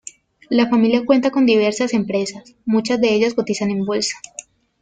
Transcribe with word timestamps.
La 0.49 0.67
familia 0.67 1.05
cuenta 1.05 1.29
con 1.29 1.45
diversas 1.45 1.93
empresas, 1.93 2.55
muchas 2.65 2.99
de 2.99 3.13
ellas 3.13 3.35
cotizan 3.35 3.69
en 3.69 3.85
bolsa. 3.85 4.15